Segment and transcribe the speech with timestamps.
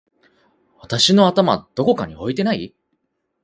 [0.81, 2.73] 私の頭どこかに置いてない？！